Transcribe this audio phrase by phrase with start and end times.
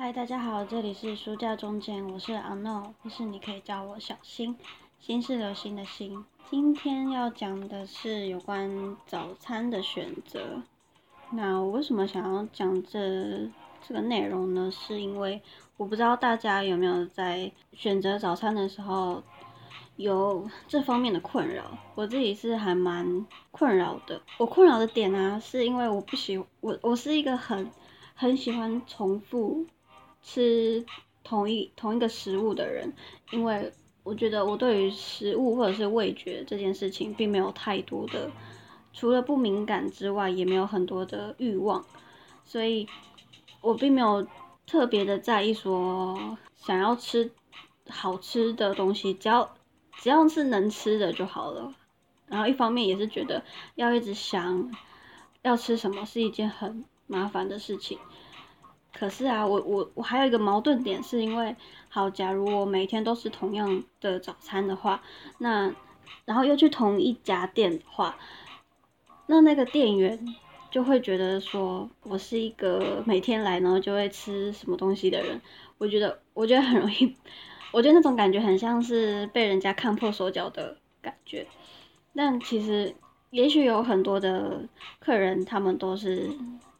[0.00, 4.56] 嗨，大家好，这里是书架中间，我是阿诺，或是你可以叫我小新，
[5.00, 6.24] 新是流星的星。
[6.48, 10.62] 今天要讲的是有关早餐的选择。
[11.32, 13.50] 那我为什么想要讲这
[13.88, 14.70] 这个内容呢？
[14.70, 15.42] 是因为
[15.76, 19.20] 我不知道大家有没有在选择早餐的时候
[19.96, 21.76] 有这方面的困扰。
[21.96, 24.22] 我自己是还蛮困扰的。
[24.38, 27.68] 我困扰的点啊，是因为我不喜我我是一个很
[28.14, 29.66] 很喜欢重复。
[30.22, 30.84] 吃
[31.24, 32.92] 同一同一个食物的人，
[33.30, 38.30] 因为我觉得我对于食物或者是味觉这件事情，并没有太多的，
[38.92, 41.84] 除了不敏感之外，也没有很多的欲望，
[42.44, 42.86] 所以
[43.60, 44.26] 我并没有
[44.66, 47.30] 特别的在意说想要吃
[47.88, 49.54] 好吃的东西，只要
[49.98, 51.74] 只要是能吃的就好了。
[52.26, 53.42] 然后一方面也是觉得
[53.74, 54.70] 要一直想
[55.42, 57.98] 要吃什么是一件很麻烦的事情。
[58.92, 61.54] 可是啊，我我我还有一个矛盾点，是因为
[61.88, 65.02] 好，假如我每天都是同样的早餐的话，
[65.38, 65.72] 那
[66.24, 68.16] 然后又去同一家店的话，
[69.26, 70.18] 那那个店员
[70.70, 75.40] 就会觉得说我是一个每天来然后就会吃什么东西的人，
[75.76, 77.14] 我觉得我觉得很容易，
[77.70, 81.46] 我觉得那种感觉很像是被人家看破手脚的感觉，
[82.16, 82.96] 但其实
[83.30, 84.68] 也许有很多的
[84.98, 86.30] 客人他们都是。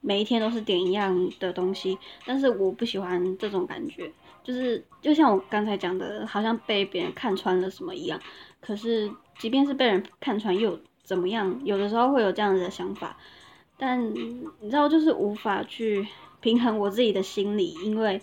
[0.00, 4.10] 每一天都是点一样的东西，但是我不喜欢这种感觉，
[4.42, 8.20] 就是就像我刚才讲的，好像被别人看穿了什么一样。
[8.60, 11.60] 可是，即便是被人看穿又怎么样？
[11.64, 13.16] 有的时候会有这样子的想法，
[13.76, 16.06] 但你知道，就是无法去
[16.40, 18.20] 平衡我自己的心理，因为。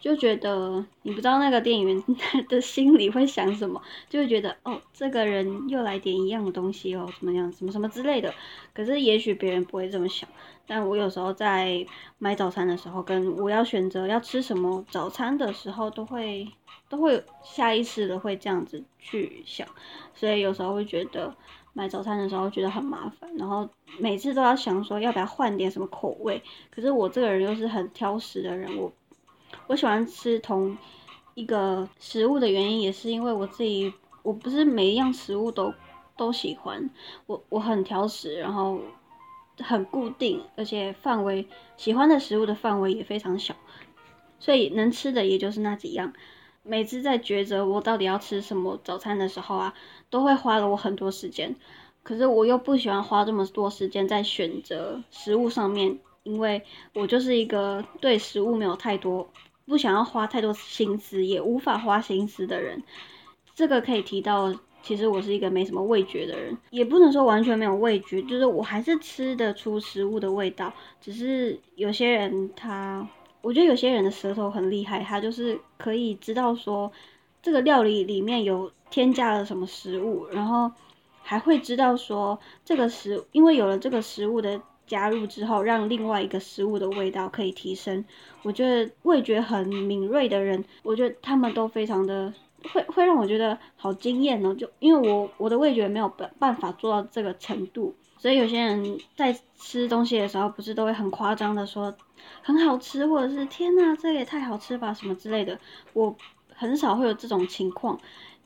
[0.00, 2.02] 就觉得你不知道那个店员
[2.48, 8.32] 的心里会想什么，就会觉得哦，这个人又来点一样的东西哦，怎么样，什么什么之类的。
[8.72, 10.26] 可是也许别人不会这么想，
[10.66, 11.86] 但我有时候在
[12.18, 16.48] 买早餐的时候，跟我要选择要吃什么早餐的时候，都会
[16.88, 19.68] 都会下意识的会这样子去想，
[20.14, 21.34] 所以有时候会觉得
[21.74, 23.68] 买早餐的时候觉得很麻烦，然后
[23.98, 26.42] 每次都要想说要不要换点什么口味。
[26.70, 28.90] 可是我这个人又是很挑食的人，我。
[29.70, 30.76] 我喜欢吃同
[31.34, 33.94] 一个食物的原因，也是因为我自己，
[34.24, 35.72] 我不是每一样食物都
[36.16, 36.90] 都喜欢，
[37.26, 38.80] 我我很挑食，然后
[39.58, 43.54] 很固定，而且范围喜欢的食物的范围也非常小，
[44.40, 46.12] 所以能吃的也就是那几样。
[46.64, 49.72] 每次在抉择我到底要吃什么早餐的时候啊，
[50.10, 51.54] 都会花了我很多时间。
[52.02, 56.60] 可是我又不喜欢花这么多时间在选择食物上面，因为
[56.92, 59.30] 我就是一个对食物没有太多。
[59.70, 62.82] 不想要花太多心思，也无法花心思的人，
[63.54, 64.52] 这个可以提到。
[64.82, 70.72] 其实我是一个没什么味觉的人，也不能说完全没有味觉，就是我还是吃得出食物的味道。
[71.02, 73.06] 只是有些人他，
[73.42, 76.90] 我觉得有些人的舌头很厉害，他就是可以知道说
[77.42, 80.72] 这个料理里面有添加了什么食物，然后
[81.22, 84.62] 还会知道说这个食，因为有了这个食物的。
[84.90, 88.04] 加入之后，让另外一个食物的味道可以提升。
[88.42, 92.34] 我觉得味觉很敏锐的人，我觉得他们都非常的
[92.72, 94.52] 会会让我觉得好惊艳哦。
[94.52, 101.94] 就因为我我的味觉没有办办法做到这个程度，所以有些人在吃东西的时候，不是都会很夸张的说
[102.42, 105.56] 很好吃，或者是天呐，这也太好吃吧什么之类的。
[105.92, 106.16] 我
[106.52, 107.96] 很少会有这种情况，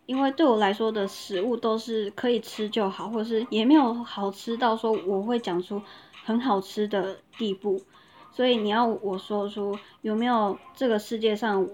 [0.04, 5.80] 因为对我来说的食物都是可以吃就好，或者是也没有好吃到说我会讲出。
[6.24, 7.82] 很好吃的地步，
[8.32, 11.68] 所以你要我说出有没有这个世界上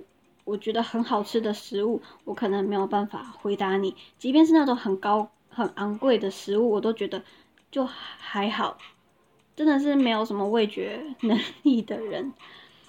[0.44, 3.94] 我觉得很好吃的食物，我可能没有办法回答你。
[4.19, 7.22] 即便是那种很高很昂贵的食物，我都觉得
[7.71, 8.77] 就还好，
[9.55, 12.32] 真的是没有什么味觉能力的人，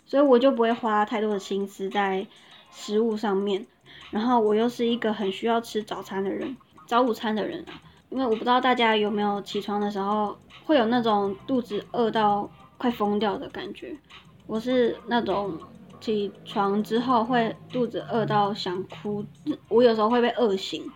[0.06, 2.26] 所以我就不会花太多的心思在
[2.72, 3.68] 食物上面。
[4.10, 6.58] 然后我又是一个很需要吃早餐的人，
[6.88, 7.91] 早午餐的人啊。
[8.12, 13.98] 因为我不知道大家有没有起床的时候会有那种肚子饿到快疯掉的感觉，
[14.46, 15.58] 我是那种
[16.02, 19.26] 起床之后会肚子饿到想哭，
[19.70, 20.92] 我有时候会被饿醒，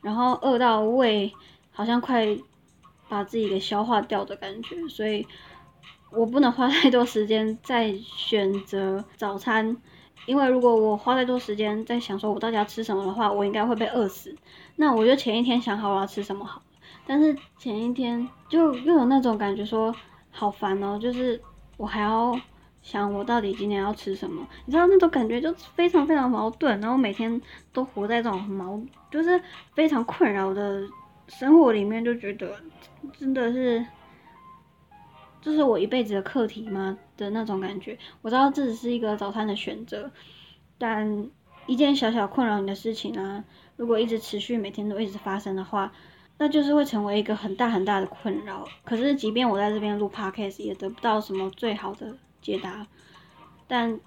[0.00, 1.30] 然后饿到胃
[1.70, 2.26] 好像快
[3.10, 5.26] 把自己给消化掉的感觉，所以
[6.10, 9.76] 我不能花太多时间在选择早餐。
[10.26, 14.34] 因为如果我花太多时间在想说我到底要吃什么的话，我应该会被饿死。
[14.76, 16.60] 那我就前一天想好我要吃什么好，
[17.06, 19.94] 但是前一天就又有那种感觉说
[20.30, 21.40] 好烦哦，就是
[21.76, 22.38] 我还要
[22.82, 27.40] 想我到底今天要吃什么，你知道那种感觉就非常非常矛盾，然后每天
[27.72, 28.80] 都活在这种矛，
[29.10, 29.40] 就是
[29.74, 30.82] 非常困扰的
[31.28, 32.54] 生活里面，就觉得
[33.18, 33.84] 真的是
[35.44, 37.98] 这是我一辈子的课题吗的那种感觉。
[38.22, 40.10] 我知道这只是一个早餐的选择，
[40.78, 41.28] 但
[41.66, 43.44] 一件小小困扰你的事情啊，
[43.76, 45.92] 如果一直持续，每天都一直发生的话，
[46.38, 48.66] 那就是会成为一个很大很大的困扰。
[48.86, 52.86] 可是，即便我在这边录 podcast，也得不到什么最好的解答。
[53.68, 54.00] 但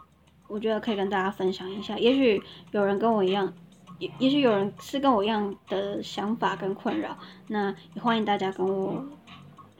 [0.47, 2.41] 我觉得可以跟大家分享一下，也许
[2.71, 3.53] 有人跟我一样，
[3.99, 7.15] 也也许有人是跟我一样的想法跟困扰，
[7.47, 9.05] 那也欢迎大家跟我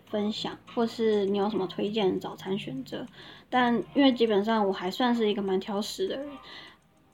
[0.09, 3.05] 分享，或是你有什么推荐早餐选择。
[3.49, 6.29] 但因为基本上我还算是一个蛮挑食的人，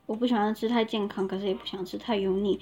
[0.05, 2.59] 我不喜欢吃太健康，可是也不想吃太油腻，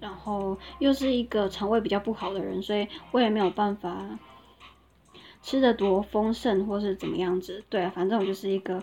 [0.00, 4.18] 然后又是一个肠胃比较不好的人，所以我也没有办法
[5.42, 7.64] 吃的多丰盛或是怎么样子。
[7.68, 8.82] 对，反正我就是一个。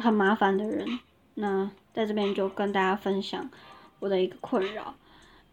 [0.00, 1.00] 很麻烦的人，
[1.34, 3.50] 那在这边就跟大家分享
[3.98, 4.94] 我的一个困扰，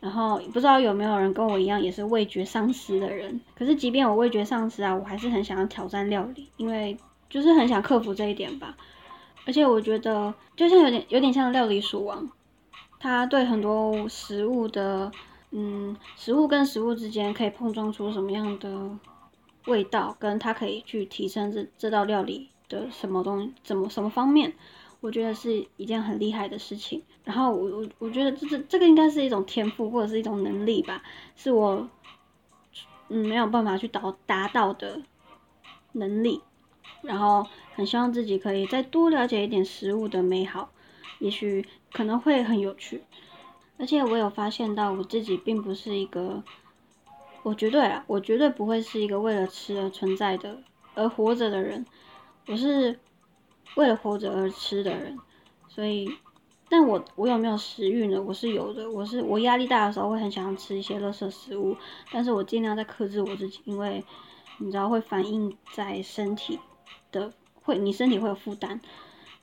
[0.05, 3.41] 然后不知道有没有人跟我一样也是味觉丧失的人。
[3.57, 6.95] 可是即便我味觉丧失啊，我还是很想要挑战料理，因为
[7.27, 8.77] 就是很想克服这一点吧。
[9.47, 12.29] 而且我觉得就像有点有点像料理鼠王，
[12.99, 15.11] 他对很多食物的
[15.49, 18.87] 嗯食物跟食物之间可以碰撞出什么样的
[19.65, 22.49] 味道，跟他可以去提升这这道料理。
[22.67, 24.51] 的什么东怎么什么方面，
[24.99, 27.01] 我觉得是一件很厉害的事情。
[27.23, 31.01] 然后我我我觉得这这这个应该是一种天赋或者是一种能力吧，
[31.35, 31.87] 是我
[33.09, 35.01] 嗯没有办法去达达到的
[35.93, 36.41] 能力。
[37.01, 37.45] 然后
[37.75, 40.71] 很希望自己可以再多了解一点食物的美好，
[41.19, 43.03] 也许可能会很有趣。
[43.77, 46.43] 而且我有发现到我自己并不是一个，
[47.43, 50.57] 我绝对啊，我绝对不会是一个为了吃而存在的
[50.95, 51.85] 而活着的人。
[52.47, 52.99] 我是
[53.75, 55.17] 为了活着而吃的人，
[55.67, 56.09] 所以，
[56.69, 58.21] 但我我有没有食欲呢？
[58.21, 58.89] 我是有的。
[58.89, 61.75] 我是我压力大的时候会很想要吃一些垃圾食物，
[62.11, 64.03] 但是我尽量在克制我自己，因为
[64.59, 66.57] 你知道会反映在身体
[67.11, 67.29] 的，
[67.63, 68.79] 会你身体会有负担，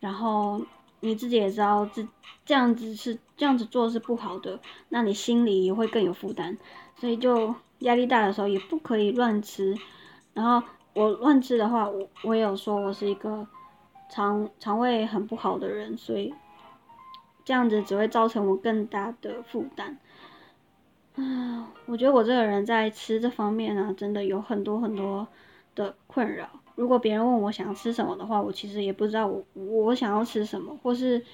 [0.00, 0.62] 然后
[1.00, 2.06] 你自己也知道这
[2.46, 4.58] 这样子是这样子做是不好的，
[4.88, 6.56] 那你心里也会更有负担，
[6.98, 9.76] 所以就压力大的时候也不可以乱吃，
[10.32, 10.66] 然后。
[10.94, 13.46] 我乱吃的话，我我也有说我是一个
[14.12, 16.34] 肠肠胃很不好的人，所以
[17.46, 19.96] 这样子只会造成我更大的负担。
[21.14, 25.26] 啊，我觉得我这个人在吃这方面呢，真的有很多很多
[25.74, 26.46] 的困扰。
[26.74, 31.24] 如果别人问我想要吃什么的话，我其实也不知道我我想要吃什么，或是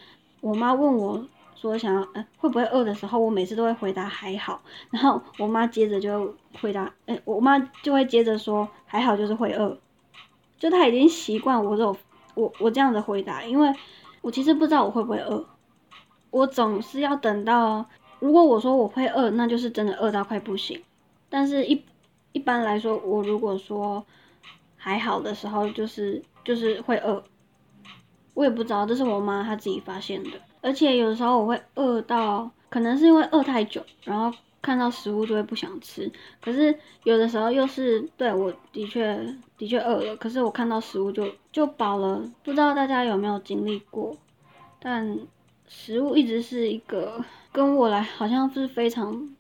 [0.40, 1.26] 我妈问我。
[1.60, 9.76] 说想要，哎，会不会饿的时候，我每次都会回答还好，然后我妈接着就回答，哎，我妈就会接着说还好，就是会饿，
[10.56, 11.96] 就她已经习惯我这种
[12.38, 13.74] 我我这样的回答，因为
[14.20, 15.44] 我其实不知道我会不会饿，
[16.30, 17.84] 我总是要等到，
[18.20, 20.80] 如果我说我会饿，那就是真的饿到快不行，
[21.28, 21.82] 但是一
[22.30, 24.04] 一般来说，我如果说
[24.76, 27.20] 还好的时候，就是就是会饿，
[28.34, 30.30] 我也不知道，这是我妈她自己发现的。
[30.60, 34.36] 而且有时候我会饿到，可能是因为饿太久，然后
[34.68, 36.12] 看到食物就会不想吃。
[36.42, 39.18] 可是有的时候又是对我的确
[39.56, 42.22] 的确饿了，可是我看到食物就就饱了。
[42.44, 44.14] 不知道大家有没有经历过？
[44.78, 45.18] 但
[45.66, 49.34] 食物一直是一个跟我来好像是非常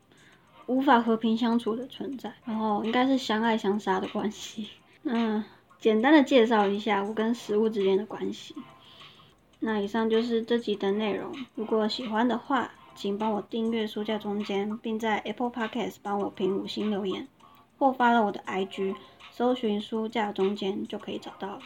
[0.64, 4.70] 无法和平相处的存在，然后应该是相爱相杀的关系。
[5.04, 5.44] 嗯，
[5.78, 8.54] 简单的介绍一下我跟食物之间的关系。
[9.60, 11.30] 那以上就是这集的内容。
[11.54, 17.28] 如果喜欢的话，请帮我订阅书架中间，并在 Apple Podcast 帮我评五星留言，
[17.78, 18.96] 或发了我的 IG，
[19.30, 21.60] 搜寻书架中间就可以找到了。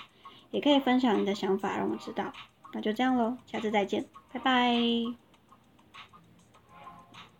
[0.50, 2.30] 也可以分享你的想法让我知道。
[2.74, 5.22] 那就这样喽，下次再见，拜拜。